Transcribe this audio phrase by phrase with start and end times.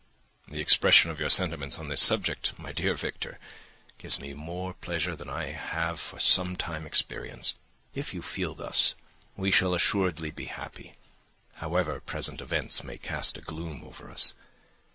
[0.47, 3.37] "The expression of your sentiments of this subject, my dear Victor,
[3.99, 7.55] gives me more pleasure than I have for some time experienced.
[7.93, 8.95] If you feel thus,
[9.37, 10.95] we shall assuredly be happy,
[11.57, 14.33] however present events may cast a gloom over us.